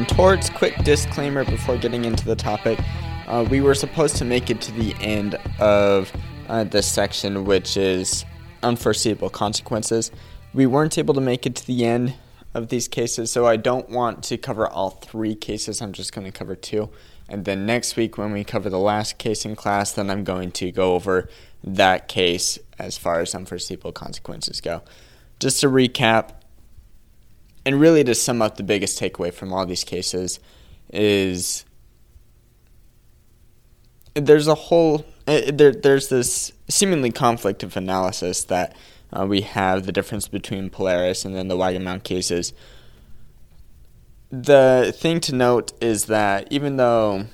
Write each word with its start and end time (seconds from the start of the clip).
and 0.00 0.08
torts. 0.08 0.48
Quick 0.48 0.82
disclaimer 0.82 1.44
before 1.44 1.76
getting 1.76 2.06
into 2.06 2.24
the 2.24 2.34
topic. 2.34 2.80
Uh, 3.26 3.46
we 3.50 3.60
were 3.60 3.74
supposed 3.74 4.16
to 4.16 4.24
make 4.24 4.48
it 4.48 4.58
to 4.58 4.72
the 4.72 4.94
end 4.98 5.34
of 5.58 6.10
uh, 6.48 6.64
this 6.64 6.90
section, 6.90 7.44
which 7.44 7.76
is 7.76 8.24
unforeseeable 8.62 9.28
consequences. 9.28 10.10
We 10.54 10.64
weren't 10.64 10.96
able 10.96 11.12
to 11.12 11.20
make 11.20 11.44
it 11.44 11.54
to 11.56 11.66
the 11.66 11.84
end 11.84 12.14
of 12.54 12.70
these 12.70 12.88
cases, 12.88 13.30
so 13.30 13.46
I 13.46 13.56
don't 13.56 13.90
want 13.90 14.24
to 14.24 14.38
cover 14.38 14.66
all 14.66 14.88
three 14.88 15.34
cases. 15.34 15.82
I'm 15.82 15.92
just 15.92 16.14
going 16.14 16.24
to 16.24 16.32
cover 16.32 16.56
two. 16.56 16.88
And 17.28 17.44
then 17.44 17.66
next 17.66 17.96
week, 17.96 18.16
when 18.16 18.32
we 18.32 18.42
cover 18.42 18.70
the 18.70 18.78
last 18.78 19.18
case 19.18 19.44
in 19.44 19.54
class, 19.54 19.92
then 19.92 20.08
I'm 20.08 20.24
going 20.24 20.50
to 20.52 20.72
go 20.72 20.94
over 20.94 21.28
that 21.62 22.08
case 22.08 22.58
as 22.78 22.96
far 22.96 23.20
as 23.20 23.34
unforeseeable 23.34 23.92
consequences 23.92 24.62
go. 24.62 24.80
Just 25.40 25.60
to 25.60 25.68
recap, 25.68 26.39
and 27.64 27.80
really 27.80 28.04
to 28.04 28.14
sum 28.14 28.42
up 28.42 28.56
the 28.56 28.62
biggest 28.62 29.00
takeaway 29.00 29.32
from 29.32 29.52
all 29.52 29.66
these 29.66 29.84
cases 29.84 30.40
is 30.92 31.64
there's 34.14 34.48
a 34.48 34.54
whole 34.54 35.04
uh, 35.26 35.42
there, 35.52 35.72
there's 35.72 36.08
this 36.08 36.52
seemingly 36.68 37.10
conflict 37.10 37.62
of 37.62 37.76
analysis 37.76 38.44
that 38.44 38.74
uh, 39.12 39.26
we 39.26 39.42
have 39.42 39.86
the 39.86 39.92
difference 39.92 40.28
between 40.28 40.70
Polemis 40.70 41.24
and 41.24 41.34
then 41.34 41.48
the 41.48 41.56
Wagon 41.56 41.84
Mound 41.84 42.04
cases. 42.04 42.52
The 44.30 44.94
thing 44.96 45.20
to 45.20 45.34
note 45.34 45.72
is 45.80 46.06
that 46.06 46.48
even 46.50 46.76
though, 46.76 47.26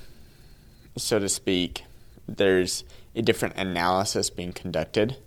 so 0.97 1.19
to 1.19 1.29
speak, 1.29 1.83
there's 2.27 2.83
a 3.15 3.21
different 3.21 3.55
analysis 3.55 4.29
being 4.29 4.53
conducted, 4.53 5.17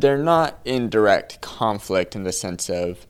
they're 0.00 0.18
not 0.18 0.60
in 0.64 0.88
direct 0.88 1.40
conflict 1.40 2.14
in 2.14 2.22
the 2.22 2.32
sense 2.32 2.70
of 2.70 3.06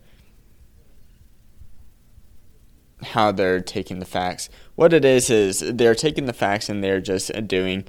how 3.02 3.32
they're 3.32 3.60
taking 3.60 3.98
the 3.98 4.04
facts. 4.04 4.48
What 4.74 4.92
it 4.92 5.04
is 5.04 5.28
is 5.28 5.60
they're 5.60 5.94
taking 5.94 6.26
the 6.26 6.32
facts 6.32 6.68
and 6.68 6.82
they're 6.82 7.00
just 7.00 7.30
doing 7.46 7.84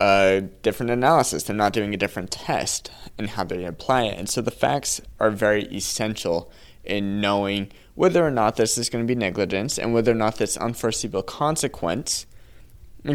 a 0.00 0.42
different 0.62 0.90
analysis. 0.90 1.44
They're 1.44 1.56
not 1.56 1.72
doing 1.72 1.94
a 1.94 1.96
different 1.96 2.30
test 2.30 2.90
in 3.18 3.28
how 3.28 3.44
they 3.44 3.64
apply 3.64 4.04
it. 4.04 4.18
And 4.18 4.28
so 4.28 4.40
the 4.40 4.50
facts 4.50 5.00
are 5.20 5.30
very 5.30 5.64
essential 5.66 6.50
in 6.84 7.20
knowing 7.20 7.70
whether 7.94 8.26
or 8.26 8.30
not 8.30 8.56
this 8.56 8.76
is 8.76 8.88
going 8.88 9.06
to 9.06 9.08
be 9.08 9.18
negligence 9.18 9.78
and 9.78 9.94
whether 9.94 10.10
or 10.10 10.16
not 10.16 10.36
this 10.36 10.56
unforeseeable 10.56 11.22
consequence 11.22 12.26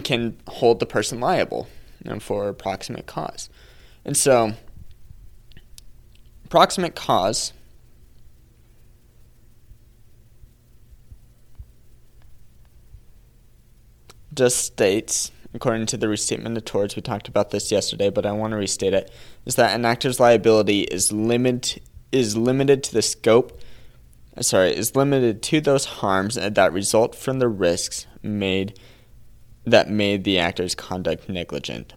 can 0.04 0.38
hold 0.48 0.80
the 0.80 0.86
person 0.86 1.20
liable 1.20 1.68
for 2.20 2.54
proximate 2.54 3.06
cause. 3.06 3.50
And 4.06 4.16
so, 4.16 4.54
proximate 6.50 6.96
cause 6.96 7.54
just 14.34 14.58
states, 14.64 15.32
according 15.54 15.86
to 15.88 15.98
the 15.98 16.08
restatement 16.08 16.58
of 16.58 16.66
torts, 16.66 16.96
we 16.96 17.02
talked 17.02 17.28
about 17.28 17.50
this 17.50 17.72
yesterday, 17.72 18.10
but 18.10 18.26
I 18.26 18.32
want 18.32 18.52
to 18.52 18.58
restate 18.58 18.94
it, 18.94 19.12
is 19.46 19.56
that 19.56 19.76
an 19.76 19.86
actor's 19.86 20.20
liability 20.20 20.82
is 20.82 21.12
limit 21.12 21.82
is 22.12 22.38
limited 22.38 22.84
to 22.84 22.94
the 22.94 23.02
scope 23.02 23.60
uh, 24.38 24.42
sorry, 24.42 24.76
is 24.76 24.96
limited 24.96 25.42
to 25.42 25.60
those 25.60 25.86
harms 25.86 26.36
that 26.36 26.74
result 26.74 27.16
from 27.16 27.40
the 27.40 27.48
risks 27.48 28.06
made 28.22 28.80
that 29.66 29.90
made 29.90 30.24
the 30.24 30.40
actor's 30.40 30.76
conduct 30.76 31.28
negligent. 31.28 31.94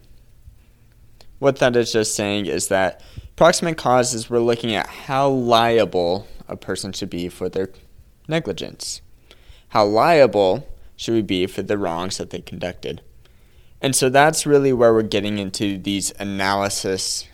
What 1.39 1.59
that 1.59 1.75
is 1.75 1.93
just 1.93 2.15
saying 2.15 2.47
is 2.47 2.67
that 2.67 3.01
proximate 3.41 3.75
causes 3.75 4.29
we're 4.29 4.37
looking 4.37 4.75
at 4.75 4.85
how 4.85 5.27
liable 5.27 6.27
a 6.47 6.55
person 6.55 6.93
should 6.93 7.09
be 7.09 7.27
for 7.27 7.49
their 7.49 7.71
negligence. 8.27 9.01
How 9.69 9.83
liable 9.83 10.67
should 10.95 11.15
we 11.15 11.23
be 11.23 11.47
for 11.47 11.63
the 11.63 11.75
wrongs 11.75 12.19
that 12.19 12.29
they 12.29 12.41
conducted? 12.41 13.01
And 13.81 13.95
so 13.95 14.09
that's 14.09 14.45
really 14.45 14.71
where 14.71 14.93
we're 14.93 15.01
getting 15.01 15.39
into 15.39 15.79
these 15.79 16.13
analysis 16.19 17.27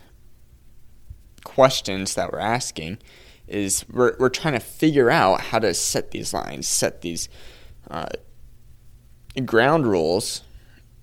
questions 1.44 2.16
that 2.16 2.32
we're 2.32 2.40
asking 2.40 3.00
is 3.46 3.84
we're, 3.92 4.16
we're 4.18 4.30
trying 4.30 4.54
to 4.54 4.62
figure 4.62 5.10
out 5.10 5.42
how 5.42 5.60
to 5.60 5.74
set 5.74 6.12
these 6.12 6.34
lines, 6.34 6.70
set 6.70 7.02
these 7.02 7.28
uh, 7.92 8.08
ground 9.44 9.86
rules. 9.86 10.44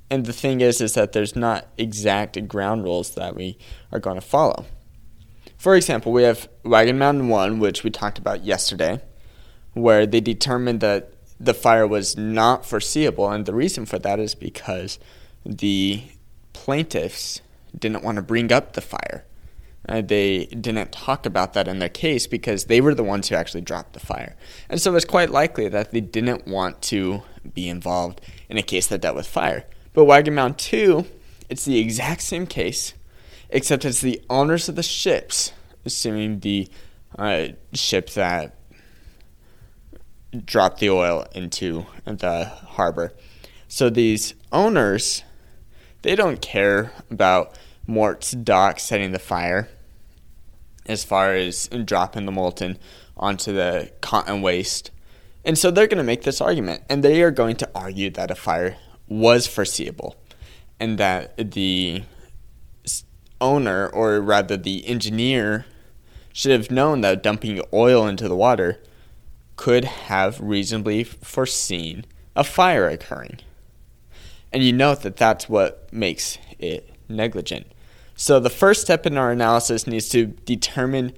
And 0.08 0.24
the 0.24 0.32
thing 0.32 0.62
is, 0.62 0.80
is 0.80 0.94
that 0.94 1.12
there's 1.12 1.36
not 1.36 1.66
exact 1.76 2.48
ground 2.48 2.84
rules 2.84 3.14
that 3.16 3.36
we 3.36 3.58
are 3.92 4.00
going 4.00 4.16
to 4.16 4.26
follow. 4.26 4.64
For 5.64 5.76
example, 5.76 6.12
we 6.12 6.24
have 6.24 6.46
Wagon 6.62 6.98
Mound 6.98 7.30
1, 7.30 7.58
which 7.58 7.84
we 7.84 7.88
talked 7.88 8.18
about 8.18 8.44
yesterday, 8.44 9.00
where 9.72 10.04
they 10.04 10.20
determined 10.20 10.80
that 10.80 11.14
the 11.40 11.54
fire 11.54 11.86
was 11.86 12.18
not 12.18 12.66
foreseeable, 12.66 13.30
and 13.30 13.46
the 13.46 13.54
reason 13.54 13.86
for 13.86 13.98
that 14.00 14.20
is 14.20 14.34
because 14.34 14.98
the 15.42 16.02
plaintiffs 16.52 17.40
didn't 17.74 18.04
want 18.04 18.16
to 18.16 18.22
bring 18.22 18.52
up 18.52 18.74
the 18.74 18.82
fire. 18.82 19.24
Uh, 19.88 20.02
they 20.02 20.44
didn't 20.48 20.92
talk 20.92 21.24
about 21.24 21.54
that 21.54 21.66
in 21.66 21.78
their 21.78 21.88
case 21.88 22.26
because 22.26 22.66
they 22.66 22.82
were 22.82 22.94
the 22.94 23.02
ones 23.02 23.30
who 23.30 23.34
actually 23.34 23.62
dropped 23.62 23.94
the 23.94 24.00
fire. 24.00 24.36
And 24.68 24.78
so 24.82 24.94
it's 24.94 25.06
quite 25.06 25.30
likely 25.30 25.70
that 25.70 25.92
they 25.92 26.02
didn't 26.02 26.46
want 26.46 26.82
to 26.92 27.22
be 27.54 27.70
involved 27.70 28.20
in 28.50 28.58
a 28.58 28.62
case 28.62 28.86
that 28.88 29.00
dealt 29.00 29.16
with 29.16 29.26
fire. 29.26 29.64
But 29.94 30.04
Wagon 30.04 30.34
Mound 30.34 30.58
2, 30.58 31.06
it's 31.48 31.64
the 31.64 31.78
exact 31.78 32.20
same 32.20 32.46
case, 32.46 32.92
except 33.54 33.84
it's 33.84 34.00
the 34.00 34.20
owners 34.28 34.68
of 34.68 34.74
the 34.74 34.82
ships, 34.82 35.52
assuming 35.84 36.40
the 36.40 36.68
uh, 37.16 37.46
ship 37.72 38.10
that 38.10 38.56
drop 40.44 40.80
the 40.80 40.90
oil 40.90 41.24
into 41.34 41.86
the 42.04 42.44
harbor. 42.44 43.14
So 43.68 43.88
these 43.88 44.34
owners, 44.52 45.22
they 46.02 46.16
don't 46.16 46.42
care 46.42 46.92
about 47.10 47.56
Mort's 47.86 48.32
dock 48.32 48.80
setting 48.80 49.12
the 49.12 49.20
fire 49.20 49.68
as 50.86 51.04
far 51.04 51.34
as 51.34 51.68
dropping 51.68 52.26
the 52.26 52.32
molten 52.32 52.76
onto 53.16 53.52
the 53.52 53.92
cotton 54.00 54.42
waste. 54.42 54.90
And 55.44 55.56
so 55.56 55.70
they're 55.70 55.86
going 55.86 55.98
to 55.98 56.04
make 56.04 56.22
this 56.22 56.40
argument, 56.40 56.82
and 56.90 57.04
they 57.04 57.22
are 57.22 57.30
going 57.30 57.54
to 57.56 57.70
argue 57.72 58.10
that 58.10 58.32
a 58.32 58.34
fire 58.34 58.76
was 59.06 59.46
foreseeable 59.46 60.16
and 60.80 60.98
that 60.98 61.52
the 61.52 62.02
owner, 63.44 63.86
or 63.86 64.20
rather 64.20 64.56
the 64.56 64.86
engineer, 64.88 65.66
should 66.32 66.50
have 66.50 66.70
known 66.70 67.02
that 67.02 67.22
dumping 67.22 67.60
oil 67.72 68.06
into 68.08 68.26
the 68.26 68.34
water 68.34 68.80
could 69.56 69.84
have 69.84 70.40
reasonably 70.40 71.04
foreseen 71.04 72.04
a 72.34 72.42
fire 72.42 72.88
occurring. 72.88 73.38
And 74.52 74.64
you 74.64 74.72
note 74.72 75.02
that 75.02 75.16
that's 75.16 75.48
what 75.48 75.92
makes 75.92 76.38
it 76.58 76.90
negligent. 77.08 77.66
So 78.16 78.40
the 78.40 78.50
first 78.50 78.80
step 78.80 79.06
in 79.06 79.18
our 79.18 79.30
analysis 79.30 79.86
needs 79.86 80.08
to 80.08 80.26
determine 80.26 81.12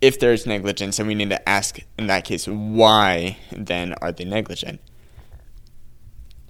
if 0.00 0.18
there's 0.18 0.46
negligence, 0.46 0.98
and 0.98 1.08
we 1.08 1.14
need 1.14 1.30
to 1.30 1.48
ask, 1.48 1.78
in 1.98 2.06
that 2.08 2.24
case, 2.24 2.46
why 2.46 3.38
then 3.50 3.94
are 3.94 4.12
they 4.12 4.24
negligent? 4.24 4.80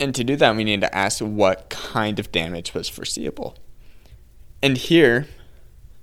And 0.00 0.15
to 0.15 0.22
do 0.22 0.37
that, 0.37 0.55
we 0.55 0.65
need 0.65 0.81
to 0.82 0.94
ask 0.94 1.20
what 1.20 1.69
kind 1.70 2.19
of 2.19 2.31
damage 2.31 2.75
was 2.75 2.88
foreseeable. 2.88 3.56
And 4.63 4.77
here, 4.77 5.29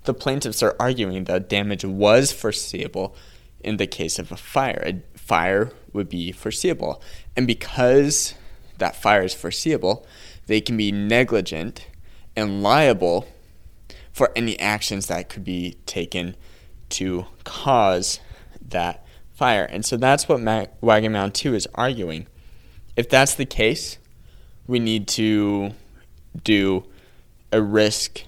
the 0.06 0.14
plaintiffs 0.14 0.64
are 0.64 0.76
arguing 0.80 1.26
that 1.26 1.50
damage 1.50 1.84
was 1.84 2.32
foreseeable 2.32 3.16
in 3.60 3.78
the 3.78 3.88
case 3.88 4.20
of 4.20 4.32
a 4.32 4.38
fire. 4.38 4.82
A 4.86 5.18
fire 5.18 5.72
would 5.92 6.10
be 6.10 6.32
foreseeable. 6.32 7.02
And 7.36 7.48
because 7.48 8.36
that 8.78 8.96
fire 8.96 9.24
is 9.24 9.34
foreseeable, 9.34 10.06
they 10.48 10.62
can 10.62 10.78
be 10.78 10.92
negligent 10.92 11.88
and 12.36 12.62
liable 12.62 13.28
for 14.12 14.32
any 14.36 14.58
actions 14.60 15.08
that 15.08 15.30
could 15.30 15.44
be 15.44 15.78
taken 15.86 16.36
to 16.90 17.26
cause 17.44 18.20
that 18.62 19.06
fire. 19.34 19.66
And 19.66 19.86
so 19.86 19.98
that's 19.98 20.30
what 20.30 20.40
Ma- 20.40 20.68
Wagon 20.80 21.12
Mound 21.12 21.34
2 21.34 21.56
is 21.56 21.68
arguing. 21.76 22.28
If 22.96 23.10
that's 23.10 23.36
the 23.36 23.46
case, 23.46 23.98
we 24.68 24.80
need 24.80 25.08
to 25.10 25.72
do 26.44 26.86
a 27.52 27.62
risk 27.62 28.24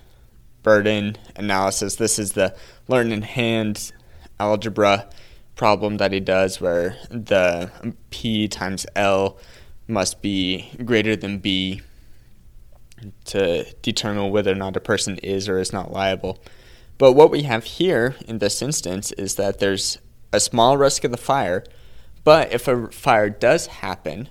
burden 0.64 1.18
analysis. 1.36 1.96
This 1.96 2.20
is 2.20 2.34
the 2.34 2.56
Learned 2.88 3.24
Hand 3.24 3.92
algebra 4.40 5.10
problem 5.56 5.98
that 5.98 6.12
he 6.12 6.20
does 6.20 6.62
where 6.62 6.98
the 7.10 7.72
P 8.10 8.48
times 8.48 8.86
L 8.96 9.38
must 9.88 10.22
be 10.22 10.70
greater 10.86 11.16
than 11.16 11.40
B 11.40 11.82
to 13.26 13.66
determine 13.82 14.32
whether 14.32 14.52
or 14.52 14.56
not 14.56 14.76
a 14.76 14.82
person 14.82 15.18
is 15.20 15.48
or 15.48 15.60
is 15.60 15.74
not 15.74 15.92
liable. 15.92 16.40
But 16.98 17.14
what 17.14 17.32
we 17.32 17.44
have 17.44 17.64
here 17.64 18.16
in 18.28 18.40
this 18.40 18.62
instance 18.62 19.12
is 19.14 19.36
that 19.36 19.60
there's 19.60 20.00
a 20.34 20.40
small 20.40 20.78
risk 20.78 21.04
of 21.04 21.12
the 21.12 21.18
fire, 21.18 21.64
but 22.24 22.52
if 22.52 22.68
a 22.68 22.88
fire 22.88 23.30
does 23.30 23.68
happen, 23.68 24.30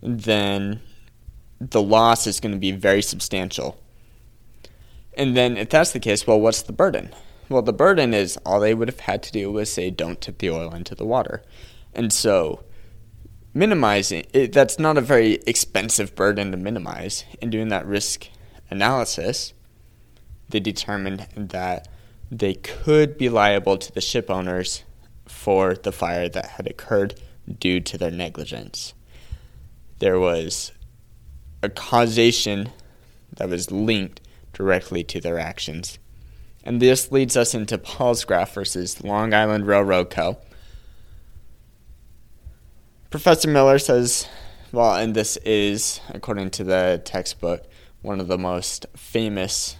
then 0.00 0.80
the 1.60 1.82
loss 1.82 2.26
is 2.26 2.40
going 2.40 2.52
to 2.52 2.58
be 2.58 2.72
very 2.72 3.02
substantial. 3.02 3.78
And 5.20 5.36
then, 5.36 5.58
if 5.58 5.68
that's 5.68 5.92
the 5.92 6.00
case, 6.00 6.26
well, 6.26 6.40
what's 6.40 6.62
the 6.62 6.72
burden? 6.72 7.10
Well, 7.50 7.60
the 7.60 7.74
burden 7.74 8.14
is 8.14 8.38
all 8.46 8.58
they 8.58 8.72
would 8.72 8.88
have 8.88 9.00
had 9.00 9.22
to 9.24 9.32
do 9.32 9.52
was 9.52 9.70
say, 9.70 9.90
don't 9.90 10.18
tip 10.18 10.38
the 10.38 10.48
oil 10.48 10.74
into 10.74 10.94
the 10.94 11.04
water. 11.04 11.42
And 11.92 12.10
so, 12.10 12.64
minimizing 13.52 14.24
it, 14.32 14.54
that's 14.54 14.78
not 14.78 14.96
a 14.96 15.02
very 15.02 15.34
expensive 15.46 16.14
burden 16.14 16.52
to 16.52 16.56
minimize. 16.56 17.26
In 17.42 17.50
doing 17.50 17.68
that 17.68 17.84
risk 17.84 18.28
analysis, 18.70 19.52
they 20.48 20.58
determined 20.58 21.28
that 21.36 21.86
they 22.30 22.54
could 22.54 23.18
be 23.18 23.28
liable 23.28 23.76
to 23.76 23.92
the 23.92 24.00
ship 24.00 24.30
owners 24.30 24.84
for 25.26 25.74
the 25.74 25.92
fire 25.92 26.30
that 26.30 26.52
had 26.52 26.66
occurred 26.66 27.20
due 27.58 27.80
to 27.80 27.98
their 27.98 28.10
negligence. 28.10 28.94
There 29.98 30.18
was 30.18 30.72
a 31.62 31.68
causation 31.68 32.70
that 33.36 33.50
was 33.50 33.70
linked 33.70 34.22
directly 34.52 35.04
to 35.04 35.20
their 35.20 35.38
actions. 35.38 35.98
And 36.64 36.80
this 36.80 37.10
leads 37.10 37.36
us 37.36 37.54
into 37.54 37.78
Palsgraf 37.78 38.52
versus 38.52 39.02
Long 39.02 39.32
Island 39.32 39.66
Railroad 39.66 40.10
Co. 40.10 40.38
Professor 43.10 43.48
Miller 43.48 43.78
says, 43.78 44.28
well, 44.72 44.94
and 44.94 45.14
this 45.14 45.36
is, 45.38 46.00
according 46.10 46.50
to 46.50 46.64
the 46.64 47.02
textbook, 47.04 47.64
one 48.02 48.20
of 48.20 48.28
the 48.28 48.38
most 48.38 48.86
famous 48.94 49.76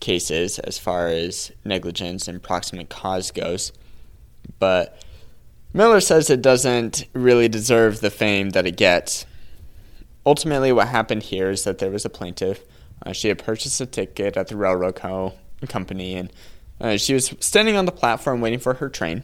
cases 0.00 0.58
as 0.58 0.78
far 0.78 1.06
as 1.06 1.52
negligence 1.64 2.26
and 2.26 2.42
proximate 2.42 2.90
cause 2.90 3.30
goes. 3.30 3.72
But 4.58 5.00
Miller 5.72 6.00
says 6.00 6.28
it 6.28 6.42
doesn't 6.42 7.06
really 7.12 7.48
deserve 7.48 8.00
the 8.00 8.10
fame 8.10 8.50
that 8.50 8.66
it 8.66 8.76
gets. 8.76 9.24
Ultimately, 10.26 10.72
what 10.72 10.88
happened 10.88 11.22
here 11.24 11.50
is 11.50 11.64
that 11.64 11.78
there 11.78 11.90
was 11.90 12.04
a 12.04 12.10
plaintiff. 12.10 12.64
Uh, 13.04 13.12
she 13.12 13.28
had 13.28 13.38
purchased 13.38 13.80
a 13.80 13.86
ticket 13.86 14.36
at 14.36 14.48
the 14.48 14.56
railroad 14.56 14.96
co- 14.96 15.34
company, 15.68 16.14
and 16.14 16.32
uh, 16.80 16.96
she 16.96 17.14
was 17.14 17.34
standing 17.40 17.76
on 17.76 17.84
the 17.84 17.92
platform 17.92 18.40
waiting 18.40 18.58
for 18.58 18.74
her 18.74 18.88
train. 18.88 19.22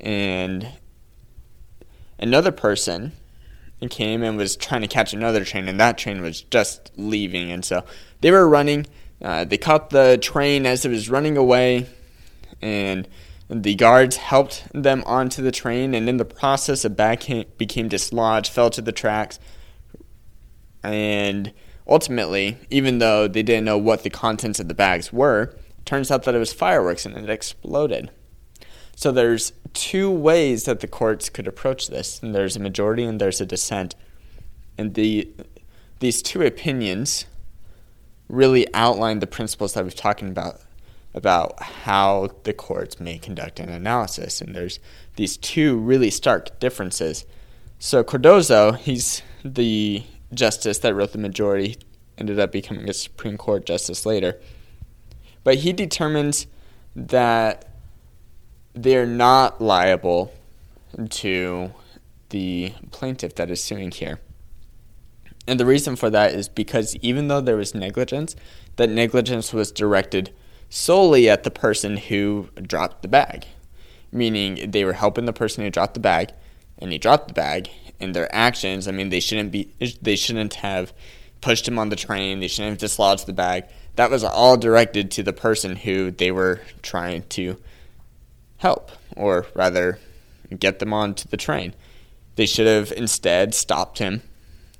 And 0.00 0.68
another 2.18 2.52
person 2.52 3.12
came 3.90 4.22
and 4.22 4.36
was 4.36 4.56
trying 4.56 4.80
to 4.80 4.88
catch 4.88 5.12
another 5.12 5.44
train, 5.44 5.68
and 5.68 5.78
that 5.80 5.98
train 5.98 6.20
was 6.22 6.42
just 6.42 6.90
leaving. 6.96 7.50
And 7.50 7.64
so 7.64 7.84
they 8.20 8.30
were 8.30 8.48
running. 8.48 8.86
Uh, 9.22 9.44
they 9.44 9.58
caught 9.58 9.90
the 9.90 10.18
train 10.20 10.66
as 10.66 10.84
it 10.84 10.90
was 10.90 11.08
running 11.08 11.36
away, 11.36 11.86
and 12.60 13.08
the 13.48 13.74
guards 13.74 14.16
helped 14.16 14.66
them 14.74 15.02
onto 15.06 15.42
the 15.42 15.52
train. 15.52 15.94
And 15.94 16.08
in 16.08 16.16
the 16.16 16.24
process, 16.24 16.84
a 16.84 16.90
bag 16.90 17.46
became 17.56 17.88
dislodged, 17.88 18.52
fell 18.52 18.70
to 18.70 18.82
the 18.82 18.92
tracks, 18.92 19.38
and 20.82 21.52
ultimately, 21.86 22.58
even 22.70 22.98
though 22.98 23.28
they 23.28 23.42
didn't 23.42 23.64
know 23.64 23.78
what 23.78 24.02
the 24.02 24.10
contents 24.10 24.60
of 24.60 24.68
the 24.68 24.74
bags 24.74 25.12
were, 25.12 25.54
turns 25.84 26.10
out 26.10 26.24
that 26.24 26.34
it 26.34 26.38
was 26.38 26.52
fireworks 26.52 27.06
and 27.06 27.16
it 27.16 27.30
exploded. 27.30 28.10
So 28.96 29.12
there's 29.12 29.52
two 29.74 30.10
ways 30.10 30.64
that 30.64 30.80
the 30.80 30.88
courts 30.88 31.28
could 31.28 31.46
approach 31.46 31.88
this. 31.88 32.22
And 32.22 32.34
there's 32.34 32.56
a 32.56 32.60
majority 32.60 33.04
and 33.04 33.20
there's 33.20 33.40
a 33.40 33.46
dissent. 33.46 33.94
And 34.78 34.94
the 34.94 35.28
these 36.00 36.20
two 36.20 36.42
opinions 36.42 37.24
really 38.28 38.66
outline 38.74 39.20
the 39.20 39.26
principles 39.26 39.74
that 39.74 39.84
we've 39.84 39.94
talking 39.94 40.28
about 40.28 40.60
about 41.14 41.62
how 41.62 42.28
the 42.42 42.52
courts 42.52 43.00
may 43.00 43.16
conduct 43.16 43.58
an 43.60 43.70
analysis. 43.70 44.40
And 44.40 44.54
there's 44.54 44.78
these 45.16 45.36
two 45.38 45.76
really 45.76 46.10
stark 46.10 46.58
differences. 46.60 47.24
So 47.78 48.04
Cardozo, 48.04 48.72
he's 48.72 49.22
the 49.44 50.04
justice 50.32 50.78
that 50.78 50.94
wrote 50.94 51.12
the 51.12 51.18
majority, 51.18 51.76
ended 52.18 52.38
up 52.38 52.52
becoming 52.52 52.88
a 52.88 52.92
Supreme 52.94 53.36
Court 53.36 53.66
justice 53.66 54.06
later. 54.06 54.40
But 55.44 55.56
he 55.56 55.72
determines 55.72 56.46
that 56.94 57.68
they're 58.74 59.06
not 59.06 59.60
liable 59.60 60.32
to 61.10 61.72
the 62.30 62.72
plaintiff 62.90 63.34
that 63.36 63.50
is 63.50 63.62
suing 63.62 63.90
here. 63.90 64.20
And 65.46 65.60
the 65.60 65.66
reason 65.66 65.94
for 65.94 66.10
that 66.10 66.34
is 66.34 66.48
because 66.48 66.96
even 66.96 67.28
though 67.28 67.40
there 67.40 67.56
was 67.56 67.74
negligence, 67.74 68.34
that 68.76 68.90
negligence 68.90 69.52
was 69.52 69.70
directed 69.70 70.34
solely 70.68 71.28
at 71.28 71.44
the 71.44 71.50
person 71.50 71.96
who 71.96 72.48
dropped 72.60 73.02
the 73.02 73.08
bag. 73.08 73.46
Meaning 74.10 74.70
they 74.70 74.84
were 74.84 74.94
helping 74.94 75.26
the 75.26 75.32
person 75.32 75.62
who 75.62 75.70
dropped 75.70 75.94
the 75.94 76.00
bag, 76.00 76.30
and 76.78 76.90
he 76.90 76.98
dropped 76.98 77.28
the 77.28 77.34
bag, 77.34 77.68
and 78.00 78.14
their 78.14 78.32
actions, 78.34 78.86
I 78.88 78.92
mean, 78.92 79.08
they 79.08 79.20
shouldn't 79.20 79.50
be, 79.50 79.72
they 80.02 80.16
shouldn't 80.16 80.54
have 80.54 80.92
pushed 81.40 81.66
him 81.66 81.78
on 81.78 81.88
the 81.88 81.96
train, 81.96 82.40
they 82.40 82.48
shouldn't 82.48 82.72
have 82.72 82.78
dislodged 82.78 83.26
the 83.26 83.32
bag. 83.32 83.64
That 83.96 84.10
was 84.10 84.24
all 84.24 84.56
directed 84.56 85.10
to 85.12 85.22
the 85.22 85.32
person 85.32 85.76
who 85.76 86.10
they 86.10 86.30
were 86.30 86.60
trying 86.82 87.22
to 87.30 87.56
help, 88.58 88.90
or 89.16 89.46
rather, 89.54 89.98
get 90.58 90.78
them 90.78 90.92
onto 90.92 91.28
the 91.28 91.36
train. 91.36 91.74
They 92.36 92.46
should 92.46 92.66
have 92.66 92.92
instead 92.92 93.54
stopped 93.54 93.98
him 93.98 94.22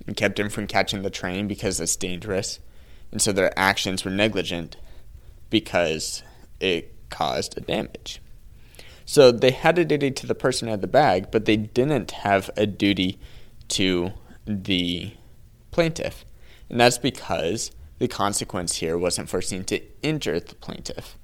and 0.06 0.16
kept 0.16 0.38
him 0.38 0.50
from 0.50 0.66
catching 0.66 1.02
the 1.02 1.10
train 1.10 1.48
because 1.48 1.80
it's 1.80 1.96
dangerous. 1.96 2.60
And 3.10 3.20
so 3.22 3.32
their 3.32 3.58
actions 3.58 4.04
were 4.04 4.10
negligent 4.10 4.76
because 5.48 6.22
it 6.60 6.94
caused 7.08 7.56
a 7.56 7.60
damage. 7.60 8.20
So 9.06 9.30
they 9.30 9.52
had 9.52 9.78
a 9.78 9.84
duty 9.84 10.10
to 10.10 10.26
the 10.26 10.34
person 10.34 10.66
who 10.66 10.72
had 10.72 10.80
the 10.80 10.88
bag, 10.88 11.30
but 11.30 11.44
they 11.44 11.56
didn't 11.56 12.10
have 12.10 12.50
a 12.56 12.66
duty 12.66 13.20
to 13.68 14.12
the 14.44 15.12
plaintiff. 15.70 16.24
And 16.68 16.80
that's 16.80 16.98
because 16.98 17.70
the 17.98 18.08
consequence 18.08 18.76
here 18.76 18.98
wasn't 18.98 19.28
foreseen 19.28 19.62
to 19.64 19.80
injure 20.02 20.40
the 20.40 20.56
plaintiff. 20.56 21.16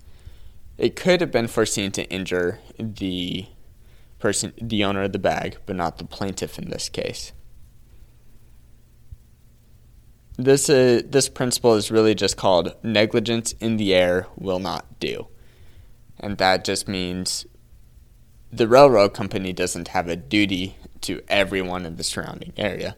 It 0.79 0.95
could 0.95 1.21
have 1.21 1.33
been 1.33 1.49
foreseen 1.49 1.91
to 1.93 2.09
injure 2.09 2.61
the 2.79 3.47
person, 4.21 4.53
the 4.61 4.85
owner 4.85 5.03
of 5.03 5.13
the 5.13 5.19
bag, 5.19 5.59
but 5.67 5.75
not 5.77 5.99
the 5.99 6.05
plaintiff 6.05 6.59
in 6.59 6.71
this 6.71 6.89
case. 6.89 7.33
This 10.39 10.71
uh, 10.71 11.03
this 11.05 11.29
principle 11.29 11.75
is 11.75 11.91
really 11.91 12.15
just 12.15 12.39
called 12.39 12.75
negligence 12.83 13.53
in 13.61 13.77
the 13.77 13.95
air 13.95 14.27
will 14.37 14.61
not 14.61 14.99
do, 14.99 15.27
and 16.19 16.39
that 16.39 16.65
just 16.65 16.89
means 16.89 17.45
the 18.53 18.69
railroad 18.69 19.15
company 19.15 19.53
doesn't 19.53 19.89
have 19.89 20.09
a 20.09 20.17
duty 20.17 20.77
to 21.01 21.23
everyone 21.29 21.87
in 21.87 21.97
the 21.97 22.05
surrounding 22.05 22.53
area. 22.57 22.97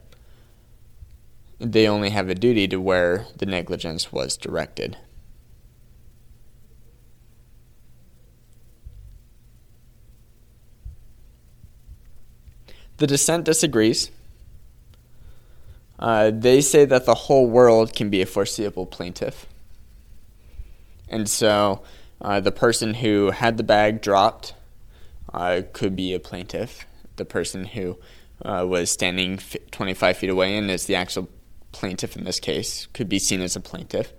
They 1.61 1.87
only 1.87 2.11
have 2.11 2.29
a 2.29 2.35
duty 2.35 2.67
to 2.69 2.81
where 2.81 3.27
the 3.37 3.47
negligence 3.47 4.13
was 4.13 4.37
directed. 4.37 4.97
The 12.97 13.07
dissent 13.07 13.45
disagrees. 13.45 14.11
Uh, 15.99 16.33
they 16.35 16.61
say 16.61 16.85
that 16.85 17.07
the 17.07 17.15
whole 17.15 17.49
world 17.49 17.95
can 17.95 18.11
be 18.11 18.21
a 18.21 18.27
foreseeable 18.27 18.87
plaintiff. 18.87 19.47
And 21.09 21.29
so 21.29 21.83
uh, 22.21 22.41
the 22.41 22.53
person 22.53 22.95
who 22.95 23.31
had 23.31 23.57
the 23.57 23.63
bag 23.63 24.01
dropped 24.01 24.55
uh, 25.33 25.63
could 25.73 25.97
be 25.97 26.15
a 26.15 26.21
plaintiff. 26.21 26.87
The 27.17 27.25
person 27.25 27.65
who 27.65 27.99
uh, 28.43 28.67
was 28.69 28.91
standing 28.91 29.39
25 29.71 30.17
feet 30.17 30.31
away 30.31 30.57
and 30.57 30.71
is 30.71 30.87
the 30.87 30.95
actual 30.95 31.29
plaintiff 31.73 32.17
in 32.17 32.25
this 32.25 32.41
case 32.41 32.87
could 32.93 33.09
be 33.09 33.19
seen 33.19 33.41
as 33.41 33.57
a 33.57 33.61
plaintiff. 33.61 34.13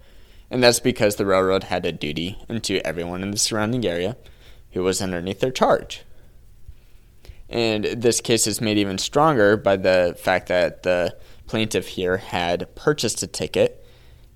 And 0.49 0.63
that's 0.63 0.79
because 0.79 1.15
the 1.15 1.25
railroad 1.25 1.65
had 1.65 1.85
a 1.85 1.91
duty 1.91 2.37
unto 2.49 2.79
everyone 2.85 3.23
in 3.23 3.31
the 3.31 3.37
surrounding 3.37 3.85
area 3.85 4.17
who 4.71 4.83
was 4.83 5.01
underneath 5.01 5.39
their 5.39 5.51
charge. 5.51 6.03
And 7.49 7.85
this 7.85 8.21
case 8.21 8.47
is 8.47 8.61
made 8.61 8.77
even 8.77 8.97
stronger 8.97 9.57
by 9.57 9.77
the 9.77 10.15
fact 10.19 10.47
that 10.47 10.83
the 10.83 11.15
plaintiff 11.47 11.87
here 11.87 12.17
had 12.17 12.73
purchased 12.75 13.21
a 13.23 13.27
ticket, 13.27 13.85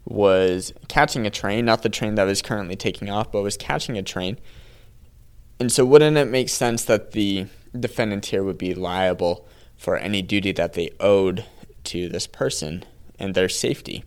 was 0.06 0.74
catching 0.88 1.26
a 1.26 1.30
train, 1.30 1.66
not 1.66 1.84
the 1.84 1.90
train 1.90 2.16
that 2.16 2.24
was 2.24 2.42
currently 2.42 2.76
taking 2.76 3.10
off, 3.10 3.32
but 3.32 3.42
was 3.42 3.58
catching 3.58 3.98
a 3.98 4.04
train. 4.04 4.38
And 5.60 5.72
so, 5.72 5.86
wouldn't 5.86 6.18
it 6.18 6.30
make 6.30 6.50
sense 6.50 6.86
that 6.86 7.12
the 7.12 7.48
defendant 7.78 8.28
here 8.28 8.44
would 8.44 8.58
be 8.58 8.74
liable 8.74 9.48
for 9.76 9.98
any 9.98 10.22
duty 10.22 10.52
that 10.54 10.74
they 10.74 10.92
owed 11.00 11.46
to 11.86 12.08
this 12.10 12.28
person 12.28 12.86
and 13.18 13.36
their 13.36 13.50
safety? 13.50 14.04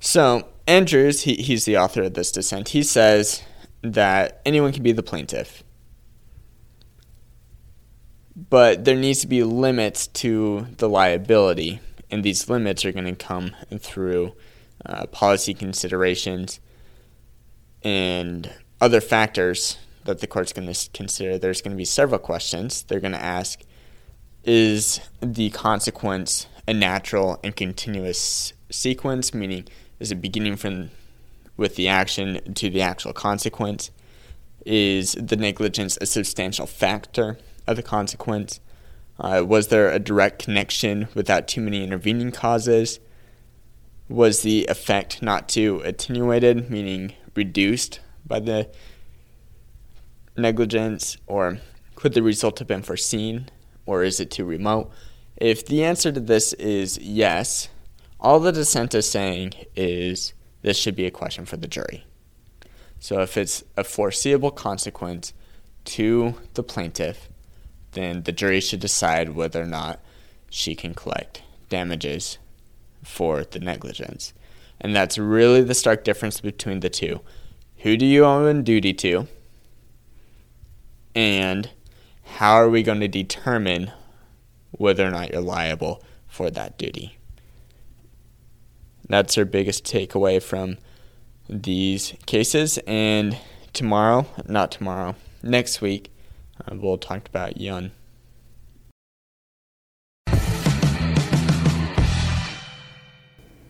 So, 0.00 0.48
Andrews, 0.66 1.22
he, 1.22 1.34
he's 1.34 1.64
the 1.64 1.76
author 1.78 2.02
of 2.02 2.14
this 2.14 2.32
dissent, 2.32 2.70
he 2.70 2.82
says 2.82 3.42
that 3.82 4.40
anyone 4.44 4.72
can 4.72 4.82
be 4.82 4.92
the 4.92 5.02
plaintiff 5.02 5.62
but 8.50 8.84
there 8.84 8.96
needs 8.96 9.20
to 9.20 9.26
be 9.26 9.42
limits 9.42 10.06
to 10.06 10.66
the 10.78 10.88
liability, 10.88 11.80
and 12.10 12.24
these 12.24 12.48
limits 12.48 12.84
are 12.84 12.92
going 12.92 13.04
to 13.04 13.14
come 13.14 13.54
through 13.78 14.32
uh, 14.84 15.06
policy 15.06 15.54
considerations 15.54 16.60
and 17.82 18.52
other 18.82 19.00
factors 19.00 19.78
that 20.04 20.18
the 20.18 20.26
court's 20.26 20.52
going 20.52 20.70
to 20.70 20.90
consider. 20.90 21.38
There's 21.38 21.62
going 21.62 21.70
to 21.70 21.76
be 21.76 21.84
several 21.84 22.18
questions. 22.18 22.82
They're 22.82 23.00
going 23.00 23.12
to 23.12 23.22
ask 23.22 23.60
Is 24.44 25.00
the 25.20 25.50
consequence 25.50 26.48
a 26.66 26.74
natural 26.74 27.38
and 27.44 27.54
continuous 27.54 28.52
sequence, 28.70 29.32
meaning 29.32 29.68
is 30.00 30.10
it 30.10 30.20
beginning 30.20 30.56
from 30.56 30.90
with 31.56 31.76
the 31.76 31.86
action 31.86 32.54
to 32.54 32.68
the 32.68 32.82
actual 32.82 33.12
consequence? 33.12 33.92
Is 34.66 35.12
the 35.12 35.36
negligence 35.36 35.96
a 36.00 36.06
substantial 36.06 36.66
factor 36.66 37.38
of 37.68 37.76
the 37.76 37.82
consequence? 37.84 38.58
Uh, 39.20 39.44
was 39.46 39.68
there 39.68 39.92
a 39.92 40.00
direct 40.00 40.42
connection 40.42 41.06
without 41.14 41.46
too 41.46 41.60
many 41.60 41.84
intervening 41.84 42.32
causes? 42.32 42.98
Was 44.08 44.42
the 44.42 44.66
effect 44.68 45.22
not 45.22 45.48
too 45.48 45.80
attenuated, 45.84 46.68
meaning 46.68 47.14
reduced 47.36 48.00
by 48.26 48.40
the 48.40 48.70
negligence? 50.36 51.16
Or 51.26 51.58
could 51.94 52.14
the 52.14 52.22
result 52.22 52.58
have 52.58 52.68
been 52.68 52.82
foreseen? 52.82 53.48
Or 53.86 54.02
is 54.04 54.20
it 54.20 54.30
too 54.30 54.44
remote? 54.44 54.90
If 55.36 55.66
the 55.66 55.84
answer 55.84 56.12
to 56.12 56.20
this 56.20 56.52
is 56.54 56.98
yes, 56.98 57.68
all 58.20 58.38
the 58.38 58.52
dissent 58.52 58.94
is 58.94 59.10
saying 59.10 59.54
is 59.74 60.34
this 60.62 60.78
should 60.78 60.94
be 60.94 61.06
a 61.06 61.10
question 61.10 61.44
for 61.44 61.56
the 61.56 61.66
jury. 61.66 62.04
So 63.00 63.20
if 63.20 63.36
it's 63.36 63.64
a 63.76 63.82
foreseeable 63.82 64.52
consequence 64.52 65.32
to 65.86 66.34
the 66.54 66.62
plaintiff, 66.62 67.28
then 67.92 68.22
the 68.22 68.32
jury 68.32 68.60
should 68.60 68.78
decide 68.80 69.34
whether 69.34 69.60
or 69.60 69.66
not 69.66 70.00
she 70.48 70.74
can 70.74 70.94
collect 70.94 71.42
damages 71.68 72.38
for 73.02 73.44
the 73.44 73.58
negligence. 73.58 74.32
And 74.80 74.94
that's 74.94 75.18
really 75.18 75.62
the 75.62 75.74
stark 75.74 76.04
difference 76.04 76.40
between 76.40 76.80
the 76.80 76.90
two. 76.90 77.20
Who 77.82 77.96
do 77.96 78.06
you 78.06 78.24
owe 78.24 78.46
a 78.46 78.54
duty 78.54 78.94
to? 78.94 79.26
And 81.16 81.68
how 82.22 82.54
are 82.54 82.70
we 82.70 82.84
going 82.84 83.00
to 83.00 83.08
determine 83.08 83.90
whether 84.70 85.06
or 85.06 85.10
not 85.10 85.32
you're 85.32 85.42
liable 85.42 86.02
for 86.28 86.48
that 86.50 86.78
duty? 86.78 87.18
That's 89.08 89.36
our 89.36 89.44
biggest 89.44 89.84
takeaway 89.84 90.40
from 90.40 90.78
these 91.48 92.14
cases. 92.24 92.78
And 92.86 93.36
tomorrow, 93.72 94.26
not 94.46 94.70
tomorrow, 94.70 95.16
next 95.42 95.80
week, 95.80 96.12
uh, 96.64 96.76
we'll 96.76 96.98
talk 96.98 97.26
about 97.28 97.56
Yun. 97.60 97.90